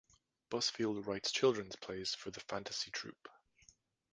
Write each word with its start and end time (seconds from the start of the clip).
Busfield 0.49 1.05
writes 1.05 1.31
children's 1.31 1.75
plays 1.75 2.15
for 2.15 2.31
the 2.31 2.39
Fantasy 2.39 2.89
troupe. 2.89 3.29